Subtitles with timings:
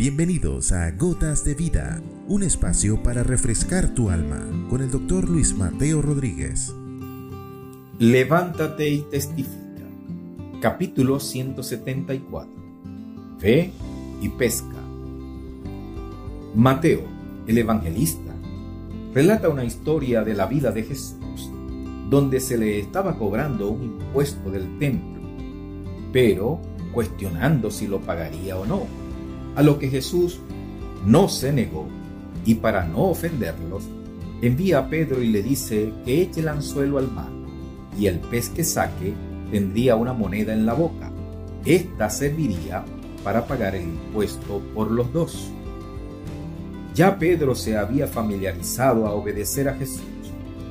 [0.00, 5.54] Bienvenidos a Gotas de Vida, un espacio para refrescar tu alma con el doctor Luis
[5.54, 6.74] Mateo Rodríguez.
[7.98, 9.84] Levántate y testifica.
[10.62, 12.50] Capítulo 174.
[13.40, 13.72] Fe
[14.22, 14.78] y pesca.
[16.54, 17.02] Mateo,
[17.46, 18.32] el evangelista,
[19.12, 21.50] relata una historia de la vida de Jesús,
[22.08, 25.20] donde se le estaba cobrando un impuesto del templo,
[26.10, 26.58] pero
[26.90, 29.09] cuestionando si lo pagaría o no
[29.60, 30.40] a lo que Jesús
[31.04, 31.86] no se negó
[32.46, 33.84] y para no ofenderlos,
[34.40, 37.28] envía a Pedro y le dice que eche el anzuelo al mar
[37.98, 39.12] y el pez que saque
[39.50, 41.12] tendría una moneda en la boca.
[41.66, 42.86] Esta serviría
[43.22, 45.50] para pagar el impuesto por los dos.
[46.94, 50.00] Ya Pedro se había familiarizado a obedecer a Jesús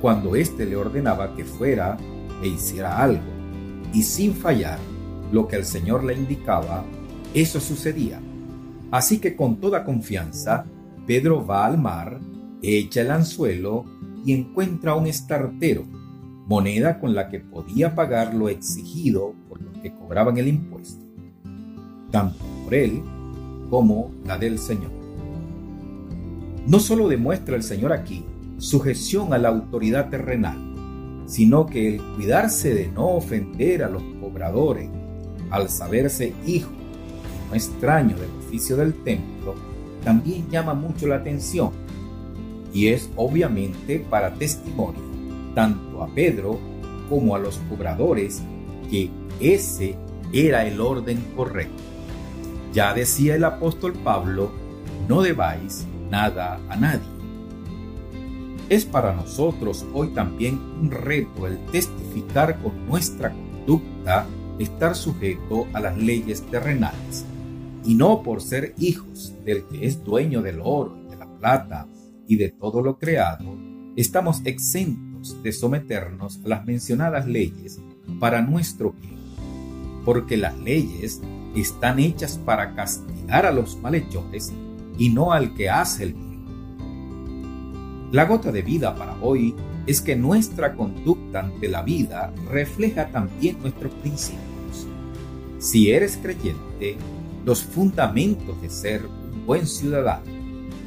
[0.00, 1.96] cuando éste le ordenaba que fuera
[2.42, 3.30] e hiciera algo,
[3.92, 4.80] y sin fallar
[5.30, 6.84] lo que el Señor le indicaba,
[7.32, 8.20] eso sucedía.
[8.92, 10.66] Así que con toda confianza,
[11.06, 12.20] Pedro va al mar,
[12.60, 13.86] echa el anzuelo
[14.22, 15.84] y encuentra un estartero,
[16.46, 21.02] moneda con la que podía pagar lo exigido por los que cobraban el impuesto,
[22.10, 23.02] tanto por él
[23.70, 24.92] como la del Señor.
[26.66, 28.22] No solo demuestra el Señor aquí
[28.58, 34.90] sujeción a la autoridad terrenal, sino que el cuidarse de no ofender a los cobradores
[35.50, 36.81] al saberse hijo
[37.54, 39.54] extraño del oficio del templo
[40.04, 41.70] también llama mucho la atención
[42.72, 45.00] y es obviamente para testimonio
[45.54, 46.58] tanto a Pedro
[47.08, 48.42] como a los cobradores
[48.90, 49.96] que ese
[50.32, 51.82] era el orden correcto.
[52.72, 54.50] Ya decía el apóstol Pablo,
[55.08, 57.06] no debáis nada a nadie.
[58.70, 64.26] Es para nosotros hoy también un reto el testificar con nuestra conducta
[64.58, 67.26] estar sujeto a las leyes terrenales
[67.84, 71.86] y no por ser hijos del que es dueño del oro y de la plata
[72.26, 73.56] y de todo lo creado,
[73.96, 77.80] estamos exentos de someternos a las mencionadas leyes
[78.20, 79.18] para nuestro bien,
[80.04, 81.20] porque las leyes
[81.54, 84.52] están hechas para castigar a los malhechores
[84.98, 86.32] y no al que hace el bien.
[88.12, 89.54] La gota de vida para hoy
[89.86, 94.86] es que nuestra conducta ante la vida refleja también nuestros principios.
[95.58, 96.96] Si eres creyente,
[97.44, 100.22] los fundamentos de ser un buen ciudadano,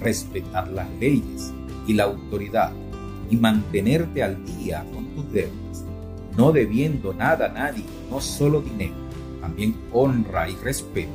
[0.00, 1.52] respetar las leyes
[1.86, 2.72] y la autoridad
[3.30, 5.84] y mantenerte al día con tus deudas,
[6.36, 8.94] no debiendo nada a nadie, no solo dinero,
[9.40, 11.10] también honra y respeto,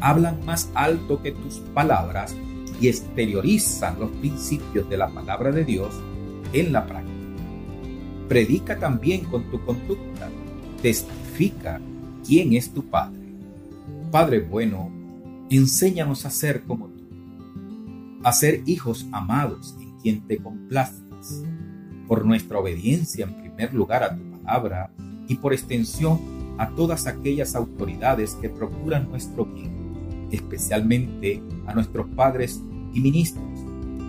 [0.00, 2.34] hablan más alto que tus palabras
[2.80, 5.94] y exteriorizan los principios de la palabra de Dios
[6.52, 7.16] en la práctica.
[8.28, 10.28] Predica también con tu conducta,
[10.80, 11.80] testifica
[12.26, 13.19] quién es tu Padre
[14.10, 14.90] Padre bueno,
[15.50, 17.04] enséñanos a ser como tú,
[18.24, 21.44] a ser hijos amados en quien te complazcas,
[22.08, 24.90] por nuestra obediencia en primer lugar a tu palabra
[25.28, 26.18] y por extensión
[26.58, 32.60] a todas aquellas autoridades que procuran nuestro bien, especialmente a nuestros padres
[32.92, 33.60] y ministros,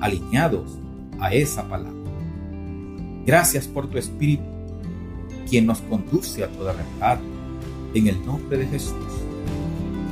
[0.01, 0.79] alineados
[1.19, 1.94] a esa palabra.
[3.23, 4.44] Gracias por tu Espíritu,
[5.47, 7.19] quien nos conduce a toda verdad,
[7.94, 8.95] en el nombre de Jesús.